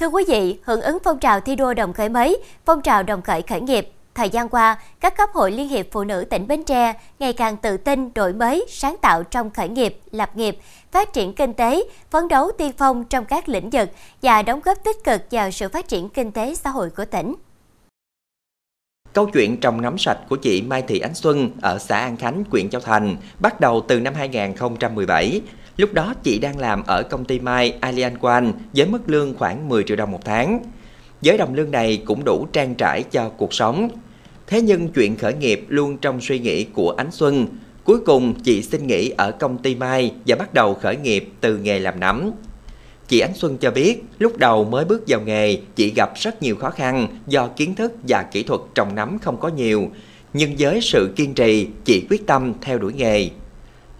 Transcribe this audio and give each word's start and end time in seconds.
Thưa 0.00 0.08
quý 0.08 0.24
vị, 0.28 0.58
hưởng 0.62 0.80
ứng 0.80 0.98
phong 1.04 1.18
trào 1.18 1.40
thi 1.40 1.56
đua 1.56 1.74
đồng 1.74 1.92
khởi 1.92 2.08
mới, 2.08 2.42
phong 2.64 2.82
trào 2.82 3.02
đồng 3.02 3.22
khởi 3.22 3.42
khởi 3.42 3.60
nghiệp, 3.60 3.88
thời 4.14 4.28
gian 4.28 4.48
qua, 4.48 4.78
các 5.00 5.16
cấp 5.16 5.28
hội 5.32 5.52
Liên 5.52 5.68
hiệp 5.68 5.86
Phụ 5.92 6.04
nữ 6.04 6.24
tỉnh 6.30 6.46
Bến 6.46 6.64
Tre 6.64 6.92
ngày 7.18 7.32
càng 7.32 7.56
tự 7.56 7.76
tin, 7.76 8.14
đổi 8.14 8.32
mới, 8.32 8.66
sáng 8.68 8.96
tạo 9.02 9.22
trong 9.22 9.50
khởi 9.50 9.68
nghiệp, 9.68 9.98
lập 10.10 10.36
nghiệp, 10.36 10.58
phát 10.92 11.12
triển 11.12 11.34
kinh 11.34 11.54
tế, 11.54 11.84
phấn 12.10 12.28
đấu 12.28 12.50
tiên 12.58 12.72
phong 12.78 13.04
trong 13.04 13.24
các 13.24 13.48
lĩnh 13.48 13.70
vực 13.70 13.88
và 14.22 14.42
đóng 14.42 14.60
góp 14.64 14.84
tích 14.84 15.04
cực 15.04 15.22
vào 15.30 15.50
sự 15.50 15.68
phát 15.68 15.88
triển 15.88 16.08
kinh 16.08 16.32
tế 16.32 16.54
xã 16.54 16.70
hội 16.70 16.90
của 16.90 17.04
tỉnh. 17.04 17.34
Câu 19.12 19.26
chuyện 19.26 19.60
trồng 19.60 19.80
nấm 19.80 19.98
sạch 19.98 20.18
của 20.28 20.36
chị 20.36 20.62
Mai 20.62 20.82
Thị 20.82 20.98
Ánh 20.98 21.14
Xuân 21.14 21.50
ở 21.62 21.78
xã 21.78 21.98
An 21.98 22.16
Khánh, 22.16 22.44
huyện 22.50 22.70
Châu 22.70 22.80
Thành 22.80 23.16
bắt 23.38 23.60
đầu 23.60 23.84
từ 23.88 24.00
năm 24.00 24.14
2017 24.14 25.40
Lúc 25.80 25.92
đó 25.92 26.14
chị 26.22 26.38
đang 26.38 26.58
làm 26.58 26.82
ở 26.86 27.02
công 27.02 27.24
ty 27.24 27.38
Mai 27.38 27.74
Alian 27.80 28.18
Quan 28.20 28.52
với 28.74 28.86
mức 28.86 28.98
lương 29.06 29.34
khoảng 29.38 29.68
10 29.68 29.82
triệu 29.82 29.96
đồng 29.96 30.10
một 30.10 30.24
tháng. 30.24 30.62
Với 31.22 31.38
đồng 31.38 31.54
lương 31.54 31.70
này 31.70 32.02
cũng 32.04 32.24
đủ 32.24 32.46
trang 32.52 32.74
trải 32.74 33.02
cho 33.02 33.28
cuộc 33.28 33.54
sống. 33.54 33.88
Thế 34.46 34.62
nhưng 34.62 34.88
chuyện 34.88 35.16
khởi 35.16 35.34
nghiệp 35.34 35.64
luôn 35.68 35.98
trong 35.98 36.20
suy 36.20 36.38
nghĩ 36.38 36.64
của 36.64 36.90
Ánh 36.90 37.10
Xuân. 37.10 37.46
Cuối 37.84 37.98
cùng 38.06 38.34
chị 38.44 38.62
xin 38.62 38.86
nghỉ 38.86 39.10
ở 39.16 39.30
công 39.30 39.58
ty 39.58 39.74
Mai 39.74 40.12
và 40.26 40.36
bắt 40.36 40.54
đầu 40.54 40.74
khởi 40.74 40.96
nghiệp 40.96 41.28
từ 41.40 41.58
nghề 41.58 41.78
làm 41.78 42.00
nấm. 42.00 42.30
Chị 43.08 43.20
Ánh 43.20 43.34
Xuân 43.34 43.58
cho 43.58 43.70
biết, 43.70 44.04
lúc 44.18 44.38
đầu 44.38 44.64
mới 44.64 44.84
bước 44.84 45.02
vào 45.06 45.20
nghề, 45.20 45.58
chị 45.76 45.92
gặp 45.96 46.12
rất 46.16 46.42
nhiều 46.42 46.56
khó 46.56 46.70
khăn 46.70 47.08
do 47.26 47.46
kiến 47.46 47.74
thức 47.74 47.92
và 48.08 48.22
kỹ 48.22 48.42
thuật 48.42 48.60
trồng 48.74 48.94
nấm 48.94 49.18
không 49.18 49.40
có 49.40 49.48
nhiều. 49.48 49.88
Nhưng 50.32 50.54
với 50.58 50.80
sự 50.80 51.12
kiên 51.16 51.34
trì, 51.34 51.68
chị 51.84 52.06
quyết 52.10 52.26
tâm 52.26 52.52
theo 52.60 52.78
đuổi 52.78 52.92
nghề. 52.92 53.30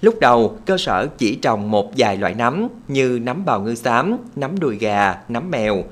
Lúc 0.01 0.21
đầu, 0.21 0.59
cơ 0.67 0.79
sở 0.79 1.07
chỉ 1.19 1.35
trồng 1.35 1.71
một 1.71 1.93
vài 1.97 2.17
loại 2.17 2.35
nấm 2.35 2.69
như 2.89 3.19
nấm 3.23 3.45
bào 3.45 3.61
ngư 3.61 3.75
xám, 3.75 4.17
nấm 4.37 4.61
đùi 4.61 4.77
gà, 4.77 5.17
nấm 5.29 5.51
mèo. 5.51 5.85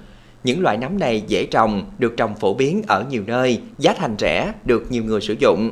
Những 0.44 0.62
loại 0.62 0.76
nấm 0.76 0.98
này 0.98 1.22
dễ 1.26 1.46
trồng, 1.50 1.90
được 1.98 2.16
trồng 2.16 2.34
phổ 2.34 2.54
biến 2.54 2.82
ở 2.86 3.04
nhiều 3.10 3.22
nơi, 3.26 3.60
giá 3.78 3.94
thành 3.98 4.16
rẻ, 4.18 4.52
được 4.64 4.86
nhiều 4.90 5.04
người 5.04 5.20
sử 5.20 5.34
dụng. 5.38 5.70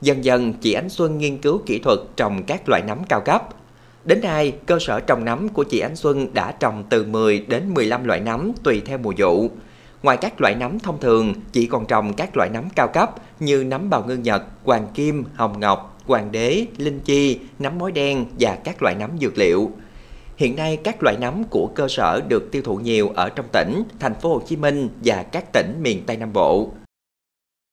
Dần 0.00 0.24
dần, 0.24 0.52
chị 0.52 0.72
Ánh 0.72 0.88
Xuân 0.88 1.18
nghiên 1.18 1.38
cứu 1.38 1.60
kỹ 1.66 1.78
thuật 1.78 1.98
trồng 2.16 2.42
các 2.42 2.68
loại 2.68 2.82
nấm 2.86 2.98
cao 3.08 3.20
cấp. 3.20 3.48
Đến 4.04 4.20
nay, 4.20 4.52
cơ 4.66 4.78
sở 4.80 5.00
trồng 5.00 5.24
nấm 5.24 5.48
của 5.48 5.64
chị 5.64 5.80
Ánh 5.80 5.96
Xuân 5.96 6.34
đã 6.34 6.52
trồng 6.52 6.84
từ 6.90 7.04
10 7.04 7.38
đến 7.48 7.74
15 7.74 8.04
loại 8.04 8.20
nấm 8.20 8.52
tùy 8.62 8.82
theo 8.84 8.98
mùa 8.98 9.12
vụ. 9.18 9.50
Ngoài 10.02 10.16
các 10.16 10.40
loại 10.40 10.54
nấm 10.54 10.78
thông 10.78 11.00
thường, 11.00 11.34
chị 11.52 11.66
còn 11.66 11.86
trồng 11.86 12.12
các 12.12 12.36
loại 12.36 12.50
nấm 12.52 12.64
cao 12.70 12.88
cấp 12.88 13.14
như 13.40 13.64
nấm 13.64 13.90
bào 13.90 14.04
ngư 14.06 14.16
Nhật, 14.16 14.42
hoàng 14.64 14.86
kim, 14.94 15.24
hồng 15.34 15.60
ngọc, 15.60 15.97
hoàng 16.08 16.32
đế, 16.32 16.66
linh 16.76 17.00
chi, 17.00 17.38
nấm 17.58 17.78
mối 17.78 17.92
đen 17.92 18.24
và 18.40 18.58
các 18.64 18.82
loại 18.82 18.94
nấm 18.94 19.10
dược 19.20 19.38
liệu. 19.38 19.70
Hiện 20.36 20.56
nay 20.56 20.76
các 20.76 21.02
loại 21.02 21.16
nấm 21.20 21.44
của 21.44 21.66
cơ 21.74 21.88
sở 21.88 22.20
được 22.28 22.52
tiêu 22.52 22.62
thụ 22.62 22.76
nhiều 22.76 23.08
ở 23.14 23.28
trong 23.28 23.46
tỉnh, 23.52 23.82
thành 24.00 24.14
phố 24.14 24.28
Hồ 24.34 24.40
Chí 24.46 24.56
Minh 24.56 24.88
và 25.04 25.22
các 25.22 25.52
tỉnh 25.52 25.74
miền 25.82 26.02
Tây 26.06 26.16
Nam 26.16 26.32
Bộ. 26.32 26.68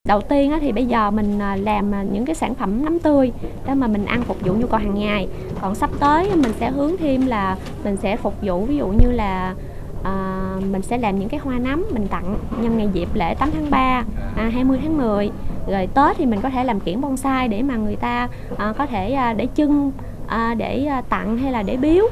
Đầu 0.08 0.22
tiên 0.22 0.52
thì 0.62 0.72
bây 0.72 0.86
giờ 0.86 1.12
mình 1.12 1.40
à, 1.40 1.56
làm 1.56 1.94
à, 1.94 2.04
những 2.12 2.26
cái 2.26 2.36
sản 2.36 2.56
phẩm 2.56 2.86
nấm 2.86 3.00
tươi 3.00 3.32
để 3.68 3.74
mà 3.74 3.88
mình 3.88 4.06
ăn 4.06 4.22
phục 4.22 4.38
vụ 4.42 4.54
nhu 4.54 4.68
cầu 4.68 4.80
hàng 4.80 5.00
ngày. 5.00 5.28
Còn 5.62 5.76
sắp 5.76 5.90
tới 6.00 6.30
mình 6.36 6.54
sẽ 6.60 6.72
hướng 6.72 6.98
thêm 6.98 7.26
là 7.26 7.58
mình 7.84 7.98
sẽ 7.98 8.18
phục 8.18 8.34
vụ 8.42 8.66
ví 8.66 8.78
dụ 8.78 8.88
như 8.88 9.12
là 9.12 9.56
à, 10.04 10.42
mình 10.72 10.82
sẽ 10.82 10.98
làm 10.98 11.20
những 11.20 11.30
cái 11.30 11.40
hoa 11.40 11.60
nấm 11.60 11.86
mình 11.92 12.08
tặng 12.08 12.38
nhân 12.62 12.78
ngày 12.78 12.90
dịp 12.94 13.10
lễ 13.14 13.36
8 13.40 13.50
tháng 13.52 13.70
3, 13.70 14.04
à, 14.36 14.50
20 14.54 14.80
tháng 14.82 14.98
10 14.98 15.32
rồi 15.68 15.88
Tết 15.88 16.18
thì 16.18 16.26
mình 16.26 16.42
có 16.42 16.50
thể 16.50 16.64
làm 16.64 16.80
kiển 16.80 17.02
bonsai 17.02 17.48
để 17.48 17.62
mà 17.62 17.76
người 17.76 17.96
ta 17.96 18.28
à, 18.58 18.74
có 18.78 18.86
thể 18.86 19.14
à, 19.14 19.34
để 19.34 19.48
trưng 19.56 19.92
à, 20.28 20.48
ờ, 20.48 20.54
để 20.54 20.86
à, 20.86 21.02
tặng 21.02 21.38
hay 21.38 21.52
là 21.52 21.64
để 21.64 21.78
biếu 21.78 22.06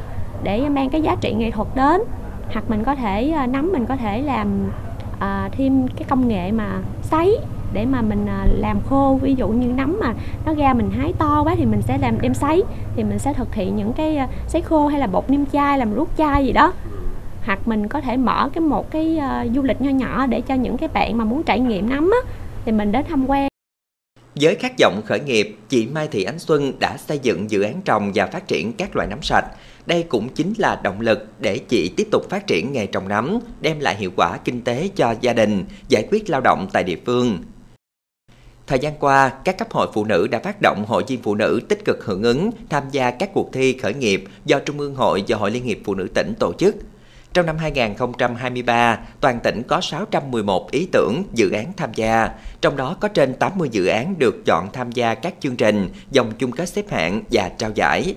để 0.43 0.69
mang 0.69 0.89
cái 0.89 1.01
giá 1.01 1.15
trị 1.21 1.33
nghệ 1.33 1.51
thuật 1.51 1.67
đến. 1.75 2.01
Hoặc 2.53 2.63
mình 2.67 2.83
có 2.83 2.95
thể 2.95 3.29
à, 3.29 3.47
nấm 3.47 3.71
mình 3.71 3.85
có 3.85 3.95
thể 3.95 4.21
làm 4.21 4.47
à, 5.19 5.49
thêm 5.51 5.87
cái 5.87 6.03
công 6.09 6.27
nghệ 6.27 6.51
mà 6.51 6.69
sấy 7.01 7.37
để 7.73 7.85
mà 7.85 8.01
mình 8.01 8.27
làm 8.57 8.77
khô. 8.89 9.19
Ví 9.21 9.35
dụ 9.35 9.47
như 9.47 9.67
nấm 9.67 9.97
mà 10.01 10.13
nó 10.45 10.53
ra 10.53 10.73
mình 10.73 10.91
hái 10.91 11.13
to 11.17 11.43
quá 11.43 11.55
thì 11.57 11.65
mình 11.65 11.81
sẽ 11.81 11.97
làm 11.97 12.21
đem 12.21 12.33
sấy 12.33 12.63
thì 12.95 13.03
mình 13.03 13.19
sẽ 13.19 13.33
thực 13.33 13.55
hiện 13.55 13.75
những 13.75 13.93
cái 13.93 14.19
sấy 14.47 14.61
khô 14.61 14.87
hay 14.87 14.99
là 14.99 15.07
bột 15.07 15.29
niêm 15.29 15.45
chai 15.45 15.77
làm 15.77 15.93
rút 15.93 16.09
chai 16.17 16.45
gì 16.45 16.51
đó. 16.51 16.73
Hoặc 17.45 17.59
mình 17.67 17.87
có 17.87 18.01
thể 18.01 18.17
mở 18.17 18.49
cái 18.53 18.61
một 18.61 18.91
cái 18.91 19.19
uh, 19.19 19.55
du 19.55 19.61
lịch 19.61 19.81
nho 19.81 19.89
nhỏ 19.89 20.25
để 20.25 20.41
cho 20.41 20.55
những 20.55 20.77
cái 20.77 20.89
bạn 20.93 21.17
mà 21.17 21.25
muốn 21.25 21.43
trải 21.43 21.59
nghiệm 21.59 21.89
nấm 21.89 22.11
á 22.11 22.31
thì 22.65 22.71
mình 22.71 22.91
đến 22.91 23.05
tham 23.09 23.25
quan 23.29 23.47
với 24.35 24.55
khát 24.55 24.73
vọng 24.79 25.01
khởi 25.05 25.19
nghiệp, 25.19 25.55
chị 25.69 25.87
Mai 25.87 26.07
Thị 26.07 26.23
Ánh 26.23 26.39
Xuân 26.39 26.79
đã 26.79 26.97
xây 26.97 27.19
dựng 27.19 27.51
dự 27.51 27.61
án 27.61 27.81
trồng 27.85 28.11
và 28.15 28.25
phát 28.25 28.47
triển 28.47 28.73
các 28.73 28.95
loại 28.95 29.07
nấm 29.07 29.21
sạch. 29.21 29.45
Đây 29.85 30.03
cũng 30.03 30.29
chính 30.29 30.53
là 30.57 30.81
động 30.83 31.01
lực 31.01 31.27
để 31.39 31.57
chị 31.57 31.91
tiếp 31.97 32.07
tục 32.11 32.29
phát 32.29 32.47
triển 32.47 32.71
nghề 32.71 32.85
trồng 32.85 33.07
nấm, 33.07 33.39
đem 33.61 33.79
lại 33.79 33.95
hiệu 33.95 34.11
quả 34.15 34.37
kinh 34.37 34.61
tế 34.61 34.89
cho 34.95 35.15
gia 35.21 35.33
đình, 35.33 35.65
giải 35.89 36.07
quyết 36.11 36.29
lao 36.29 36.41
động 36.41 36.67
tại 36.73 36.83
địa 36.83 36.97
phương. 37.05 37.37
Thời 38.67 38.79
gian 38.79 38.93
qua, 38.99 39.29
các 39.43 39.57
cấp 39.57 39.71
hội 39.71 39.87
phụ 39.93 40.05
nữ 40.05 40.27
đã 40.27 40.39
phát 40.39 40.61
động 40.61 40.85
hội 40.87 41.03
viên 41.07 41.21
phụ 41.21 41.35
nữ 41.35 41.61
tích 41.69 41.85
cực 41.85 42.05
hưởng 42.05 42.23
ứng, 42.23 42.49
tham 42.69 42.83
gia 42.91 43.11
các 43.11 43.29
cuộc 43.33 43.53
thi 43.53 43.77
khởi 43.77 43.93
nghiệp 43.93 44.23
do 44.45 44.59
Trung 44.59 44.79
ương 44.79 44.95
Hội 44.95 45.23
và 45.27 45.37
Hội 45.37 45.51
Liên 45.51 45.63
hiệp 45.63 45.77
Phụ 45.83 45.95
nữ 45.95 46.07
tỉnh 46.13 46.33
tổ 46.39 46.53
chức– 46.53 46.75
trong 47.33 47.45
năm 47.45 47.57
2023, 47.57 48.99
toàn 49.21 49.39
tỉnh 49.43 49.61
có 49.67 49.81
611 49.81 50.71
ý 50.71 50.87
tưởng, 50.91 51.23
dự 51.33 51.51
án 51.51 51.73
tham 51.77 51.89
gia, 51.95 52.29
trong 52.61 52.77
đó 52.77 52.97
có 52.99 53.07
trên 53.07 53.33
80 53.33 53.69
dự 53.71 53.85
án 53.85 54.15
được 54.19 54.45
chọn 54.45 54.67
tham 54.73 54.91
gia 54.91 55.15
các 55.15 55.33
chương 55.39 55.55
trình, 55.55 55.89
dòng 56.11 56.31
chung 56.39 56.51
kết 56.51 56.69
xếp 56.69 56.89
hạng 56.89 57.21
và 57.31 57.49
trao 57.49 57.71
giải. 57.75 58.15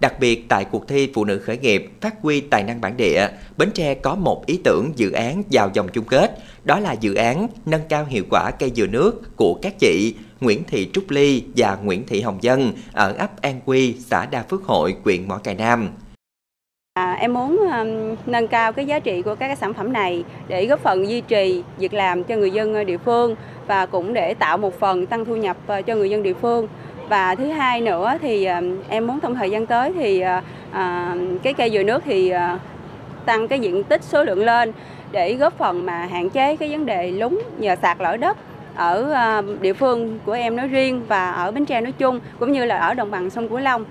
Đặc 0.00 0.20
biệt 0.20 0.48
tại 0.48 0.64
cuộc 0.64 0.88
thi 0.88 1.10
Phụ 1.14 1.24
nữ 1.24 1.38
khởi 1.38 1.58
nghiệp 1.58 1.90
phát 2.00 2.14
huy 2.22 2.40
tài 2.40 2.62
năng 2.62 2.80
bản 2.80 2.96
địa, 2.96 3.28
Bến 3.56 3.70
Tre 3.74 3.94
có 3.94 4.14
một 4.14 4.46
ý 4.46 4.60
tưởng 4.64 4.92
dự 4.96 5.12
án 5.12 5.42
vào 5.50 5.70
dòng 5.74 5.88
chung 5.88 6.04
kết, 6.04 6.38
đó 6.64 6.78
là 6.80 6.92
dự 6.92 7.14
án 7.14 7.48
nâng 7.66 7.88
cao 7.88 8.04
hiệu 8.04 8.24
quả 8.30 8.50
cây 8.50 8.72
dừa 8.76 8.86
nước 8.86 9.36
của 9.36 9.58
các 9.62 9.74
chị 9.78 10.14
Nguyễn 10.40 10.64
Thị 10.64 10.90
Trúc 10.92 11.10
Ly 11.10 11.42
và 11.56 11.76
Nguyễn 11.82 12.06
Thị 12.06 12.20
Hồng 12.20 12.38
Dân 12.40 12.72
ở 12.92 13.12
ấp 13.12 13.42
An 13.42 13.60
Quy, 13.64 13.94
xã 13.98 14.26
Đa 14.26 14.42
Phước 14.42 14.64
Hội, 14.64 14.96
huyện 15.04 15.28
Mỏ 15.28 15.36
Cày 15.36 15.54
Nam. 15.54 15.88
À, 16.94 17.16
em 17.20 17.34
muốn 17.34 17.58
um, 17.58 18.16
nâng 18.26 18.48
cao 18.48 18.72
cái 18.72 18.86
giá 18.86 18.98
trị 18.98 19.22
của 19.22 19.34
các 19.34 19.46
cái 19.46 19.56
sản 19.56 19.74
phẩm 19.74 19.92
này 19.92 20.24
để 20.48 20.66
góp 20.66 20.80
phần 20.80 21.08
duy 21.08 21.20
trì 21.20 21.62
việc 21.78 21.94
làm 21.94 22.24
cho 22.24 22.36
người 22.36 22.50
dân 22.50 22.74
ờ, 22.74 22.84
địa 22.84 22.96
phương 22.96 23.36
và 23.66 23.86
cũng 23.86 24.14
để 24.14 24.34
tạo 24.34 24.56
một 24.58 24.80
phần 24.80 25.06
tăng 25.06 25.24
thu 25.24 25.36
nhập 25.36 25.56
uh, 25.78 25.86
cho 25.86 25.94
người 25.94 26.10
dân 26.10 26.22
địa 26.22 26.34
phương. 26.34 26.68
Và 27.08 27.34
thứ 27.34 27.46
hai 27.46 27.80
nữa 27.80 28.16
thì 28.22 28.46
um, 28.46 28.76
em 28.88 29.06
muốn 29.06 29.20
trong 29.20 29.34
thời 29.34 29.50
gian 29.50 29.66
tới 29.66 29.92
thì 29.92 30.24
uh, 30.24 31.42
cái 31.42 31.54
cây 31.54 31.70
dừa 31.70 31.82
nước 31.82 32.02
thì 32.04 32.32
uh, 32.34 32.60
tăng 33.26 33.48
cái 33.48 33.60
diện 33.60 33.84
tích 33.84 34.02
số 34.02 34.24
lượng 34.24 34.44
lên 34.44 34.72
để 35.12 35.34
góp 35.34 35.58
phần 35.58 35.86
mà 35.86 36.06
hạn 36.06 36.30
chế 36.30 36.56
cái 36.56 36.68
vấn 36.70 36.86
đề 36.86 37.10
lúng 37.10 37.42
nhờ 37.58 37.76
sạt 37.82 37.96
lở 38.00 38.16
đất 38.16 38.36
ở 38.74 39.14
uh, 39.38 39.60
địa 39.60 39.72
phương 39.72 40.18
của 40.26 40.32
em 40.32 40.56
nói 40.56 40.68
riêng 40.68 41.02
và 41.08 41.30
ở 41.30 41.50
Bến 41.50 41.66
Tre 41.66 41.80
nói 41.80 41.92
chung 41.92 42.20
cũng 42.38 42.52
như 42.52 42.64
là 42.64 42.78
ở 42.78 42.94
đồng 42.94 43.10
bằng 43.10 43.30
sông 43.30 43.48
Cửu 43.48 43.58
Long 43.58 43.84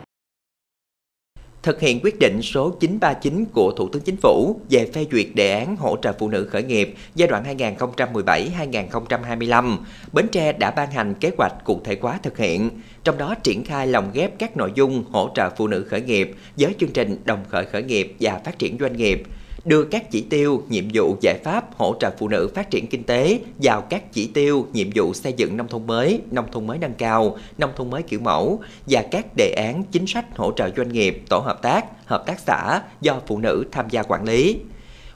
thực 1.64 1.80
hiện 1.80 2.00
quyết 2.04 2.20
định 2.20 2.42
số 2.42 2.70
939 2.70 3.46
của 3.54 3.74
Thủ 3.78 3.90
tướng 3.90 4.02
Chính 4.02 4.16
phủ 4.16 4.60
về 4.70 4.90
phê 4.94 5.06
duyệt 5.12 5.28
đề 5.34 5.60
án 5.60 5.76
hỗ 5.76 5.98
trợ 6.02 6.14
phụ 6.20 6.30
nữ 6.30 6.46
khởi 6.46 6.64
nghiệp 6.64 6.96
giai 7.16 7.28
đoạn 7.28 7.58
2017-2025, 7.58 9.78
Bến 10.14 10.28
Tre 10.32 10.52
đã 10.52 10.72
ban 10.72 10.92
hành 10.92 11.14
kế 11.14 11.32
hoạch 11.38 11.54
cụ 11.64 11.82
thể 11.84 11.98
hóa 12.02 12.20
thực 12.24 12.38
hiện, 12.38 12.70
trong 13.04 13.18
đó 13.18 13.36
triển 13.36 13.64
khai 13.64 13.88
lồng 13.88 14.12
ghép 14.14 14.40
các 14.40 14.58
nội 14.58 14.72
dung 14.76 15.04
hỗ 15.12 15.30
trợ 15.36 15.50
phụ 15.58 15.68
nữ 15.68 15.86
khởi 15.90 16.02
nghiệp 16.02 16.36
với 16.58 16.76
chương 16.80 16.92
trình 16.92 17.18
đồng 17.26 17.44
khởi 17.50 17.66
khởi 17.66 17.84
nghiệp 17.84 18.16
và 18.20 18.40
phát 18.46 18.60
triển 18.60 18.78
doanh 18.80 18.98
nghiệp, 18.98 19.24
đưa 19.66 19.84
các 19.84 20.12
chỉ 20.12 20.22
tiêu, 20.22 20.64
nhiệm 20.70 20.86
vụ 20.94 21.16
giải 21.22 21.40
pháp 21.44 21.78
hỗ 21.78 21.96
trợ 22.00 22.12
phụ 22.20 22.28
nữ 22.28 22.50
phát 22.56 22.70
triển 22.70 22.88
kinh 22.88 23.04
tế 23.04 23.40
vào 23.58 23.82
các 23.82 24.14
chỉ 24.14 24.28
tiêu, 24.28 24.68
nhiệm 24.74 24.88
vụ 24.96 25.14
xây 25.14 25.34
dựng 25.34 25.58
nông 25.58 25.68
thôn 25.68 25.88
mới, 25.88 26.22
nông 26.32 26.52
thôn 26.52 26.68
mới 26.68 26.78
nâng 26.78 26.94
cao, 26.94 27.38
nông 27.58 27.72
thôn 27.76 27.90
mới 27.90 28.04
kiểu 28.04 28.20
mẫu 28.20 28.62
và 28.88 29.04
các 29.12 29.26
đề 29.38 29.54
án 29.58 29.84
chính 29.92 30.08
sách 30.08 30.26
hỗ 30.38 30.52
trợ 30.52 30.70
doanh 30.78 30.92
nghiệp, 30.92 31.24
tổ 31.30 31.40
hợp 31.40 31.62
tác, 31.62 31.86
hợp 32.06 32.24
tác 32.26 32.40
xã 32.40 32.82
do 33.02 33.20
phụ 33.28 33.38
nữ 33.38 33.66
tham 33.72 33.90
gia 33.90 34.04
quản 34.04 34.24
lý. 34.24 34.60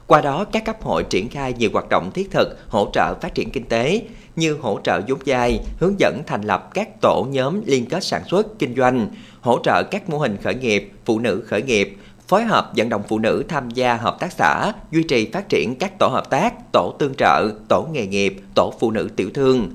Qua 0.06 0.20
đó, 0.20 0.44
các 0.44 0.64
cấp 0.64 0.82
hội 0.82 1.04
triển 1.10 1.28
khai 1.28 1.54
nhiều 1.58 1.70
hoạt 1.72 1.88
động 1.88 2.10
thiết 2.14 2.30
thực 2.30 2.58
hỗ 2.68 2.90
trợ 2.92 3.14
phát 3.20 3.34
triển 3.34 3.50
kinh 3.50 3.64
tế 3.64 4.02
như 4.36 4.56
hỗ 4.60 4.80
trợ 4.84 5.00
vốn 5.08 5.18
dài, 5.24 5.60
hướng 5.80 5.94
dẫn 6.00 6.22
thành 6.26 6.42
lập 6.42 6.70
các 6.74 6.88
tổ 7.00 7.26
nhóm 7.30 7.60
liên 7.66 7.86
kết 7.86 8.04
sản 8.04 8.22
xuất, 8.30 8.58
kinh 8.58 8.74
doanh, 8.76 9.08
hỗ 9.40 9.58
trợ 9.64 9.82
các 9.82 10.10
mô 10.10 10.18
hình 10.18 10.36
khởi 10.42 10.54
nghiệp, 10.54 10.90
phụ 11.04 11.18
nữ 11.18 11.42
khởi 11.46 11.62
nghiệp, 11.62 11.96
phối 12.28 12.44
hợp 12.44 12.72
vận 12.76 12.88
động 12.88 13.02
phụ 13.08 13.18
nữ 13.18 13.44
tham 13.48 13.70
gia 13.70 13.96
hợp 13.96 14.16
tác 14.20 14.32
xã, 14.32 14.72
duy 14.90 15.02
trì 15.02 15.30
phát 15.32 15.48
triển 15.48 15.74
các 15.80 15.98
tổ 15.98 16.08
hợp 16.08 16.30
tác, 16.30 16.72
tổ 16.72 16.94
tương 16.98 17.14
trợ, 17.14 17.50
tổ 17.68 17.86
nghề 17.92 18.06
nghiệp, 18.06 18.36
tổ 18.54 18.72
phụ 18.80 18.90
nữ 18.90 19.08
tiểu 19.16 19.30
thương. 19.34 19.70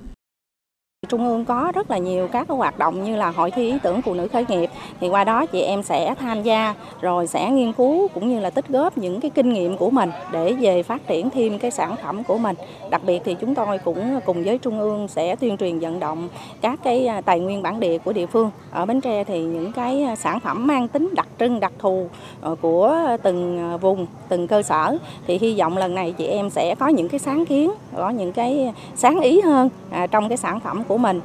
Trung 1.09 1.27
ương 1.27 1.45
có 1.45 1.71
rất 1.75 1.91
là 1.91 1.97
nhiều 1.97 2.27
các 2.27 2.49
hoạt 2.49 2.79
động 2.79 3.03
như 3.03 3.15
là 3.15 3.29
hội 3.29 3.51
thi 3.51 3.71
ý 3.71 3.77
tưởng 3.83 4.01
phụ 4.01 4.13
nữ 4.13 4.27
khởi 4.27 4.45
nghiệp 4.49 4.69
thì 4.99 5.09
qua 5.09 5.23
đó 5.23 5.45
chị 5.45 5.61
em 5.61 5.83
sẽ 5.83 6.15
tham 6.19 6.43
gia 6.43 6.75
rồi 7.01 7.27
sẽ 7.27 7.51
nghiên 7.51 7.73
cứu 7.73 8.07
cũng 8.13 8.29
như 8.29 8.39
là 8.39 8.49
tích 8.49 8.67
góp 8.67 8.97
những 8.97 9.21
cái 9.21 9.31
kinh 9.31 9.53
nghiệm 9.53 9.77
của 9.77 9.89
mình 9.89 10.11
để 10.31 10.53
về 10.53 10.83
phát 10.83 11.07
triển 11.07 11.29
thêm 11.29 11.59
cái 11.59 11.71
sản 11.71 11.95
phẩm 12.03 12.23
của 12.23 12.37
mình. 12.37 12.55
Đặc 12.89 13.01
biệt 13.05 13.21
thì 13.25 13.35
chúng 13.41 13.55
tôi 13.55 13.77
cũng 13.77 14.19
cùng 14.25 14.43
với 14.43 14.57
Trung 14.57 14.79
ương 14.79 15.07
sẽ 15.07 15.35
tuyên 15.35 15.57
truyền 15.57 15.79
vận 15.79 15.99
động 15.99 16.29
các 16.61 16.79
cái 16.83 17.07
à, 17.07 17.21
tài 17.21 17.39
nguyên 17.39 17.61
bản 17.61 17.79
địa 17.79 17.97
của 17.97 18.13
địa 18.13 18.25
phương. 18.25 18.51
Ở 18.71 18.85
Bến 18.85 19.01
Tre 19.01 19.23
thì 19.23 19.41
những 19.41 19.71
cái 19.71 20.03
à, 20.03 20.15
sản 20.15 20.39
phẩm 20.39 20.67
mang 20.67 20.87
tính 20.87 21.09
đặc 21.15 21.27
trưng 21.39 21.59
đặc 21.59 21.73
thù 21.79 22.07
ờ, 22.41 22.55
của 22.61 22.95
từng 23.23 23.59
à, 23.73 23.77
vùng, 23.77 24.05
từng 24.29 24.47
cơ 24.47 24.61
sở 24.61 24.97
thì 25.27 25.37
hy 25.37 25.59
vọng 25.59 25.77
lần 25.77 25.95
này 25.95 26.11
chị 26.11 26.25
em 26.25 26.49
sẽ 26.49 26.75
có 26.75 26.87
những 26.87 27.09
cái 27.09 27.19
sáng 27.19 27.45
kiến, 27.45 27.71
có 27.95 28.09
những 28.09 28.31
cái 28.31 28.73
sáng 28.95 29.19
ý 29.19 29.41
hơn 29.41 29.69
À, 29.91 30.07
trong 30.07 30.29
cái 30.29 30.37
sản 30.37 30.59
phẩm 30.59 30.83
của 30.83 30.97
mình. 30.97 31.21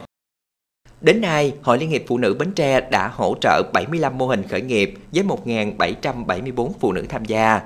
Đến 1.01 1.21
nay, 1.21 1.55
Hội 1.63 1.79
Liên 1.79 1.91
hiệp 1.91 2.03
Phụ 2.07 2.19
nữ 2.19 2.37
Bến 2.39 2.53
Tre 2.53 2.81
đã 2.81 3.09
hỗ 3.09 3.35
trợ 3.41 3.63
75 3.73 4.19
mô 4.19 4.27
hình 4.27 4.43
khởi 4.49 4.61
nghiệp 4.61 4.95
với 5.13 5.25
1.774 5.25 6.71
phụ 6.81 6.93
nữ 6.93 7.07
tham 7.09 7.25
gia. 7.25 7.61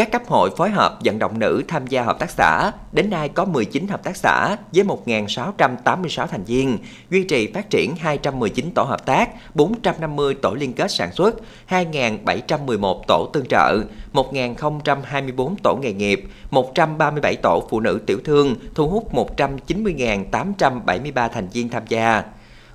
Các 0.00 0.12
cấp 0.12 0.22
hội 0.26 0.50
phối 0.56 0.70
hợp 0.70 0.98
vận 1.04 1.18
động 1.18 1.38
nữ 1.38 1.62
tham 1.68 1.86
gia 1.86 2.02
hợp 2.02 2.18
tác 2.18 2.30
xã, 2.30 2.72
đến 2.92 3.10
nay 3.10 3.28
có 3.28 3.44
19 3.44 3.88
hợp 3.88 4.04
tác 4.04 4.16
xã 4.16 4.56
với 4.72 4.84
1.686 4.84 6.26
thành 6.26 6.44
viên, 6.44 6.78
duy 7.10 7.24
trì 7.24 7.52
phát 7.52 7.70
triển 7.70 7.96
219 7.96 8.70
tổ 8.74 8.82
hợp 8.82 9.06
tác, 9.06 9.30
450 9.54 10.34
tổ 10.34 10.54
liên 10.54 10.72
kết 10.72 10.90
sản 10.90 11.12
xuất, 11.12 11.34
2.711 11.68 13.02
tổ 13.08 13.30
tương 13.32 13.46
trợ, 13.46 13.82
1.024 14.12 15.54
tổ 15.62 15.76
nghề 15.82 15.92
nghiệp, 15.92 16.24
137 16.50 17.36
tổ 17.36 17.62
phụ 17.70 17.80
nữ 17.80 18.00
tiểu 18.06 18.18
thương, 18.24 18.54
thu 18.74 18.88
hút 18.88 19.14
190.873 19.14 21.28
thành 21.28 21.48
viên 21.48 21.68
tham 21.68 21.82
gia. 21.88 22.22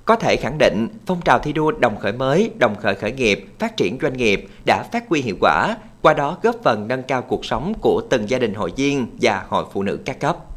Có 0.04 0.16
thể 0.16 0.36
khẳng 0.36 0.58
định, 0.58 0.88
phong 1.06 1.20
trào 1.24 1.38
thi 1.38 1.52
đua 1.52 1.70
đồng 1.70 1.98
khởi 1.98 2.12
mới, 2.12 2.50
đồng 2.58 2.76
khởi 2.76 2.94
khởi 2.94 3.12
nghiệp, 3.12 3.46
phát 3.58 3.76
triển 3.76 3.98
doanh 4.02 4.16
nghiệp 4.16 4.48
đã 4.66 4.84
phát 4.92 5.08
huy 5.08 5.22
hiệu 5.22 5.36
quả, 5.40 5.76
qua 6.06 6.14
đó 6.14 6.36
góp 6.42 6.56
phần 6.62 6.88
nâng 6.88 7.02
cao 7.02 7.22
cuộc 7.22 7.44
sống 7.44 7.72
của 7.80 8.02
từng 8.10 8.30
gia 8.30 8.38
đình 8.38 8.54
hội 8.54 8.72
viên 8.76 9.16
và 9.20 9.44
hội 9.48 9.64
phụ 9.72 9.82
nữ 9.82 9.98
các 10.04 10.20
cấp. 10.20 10.55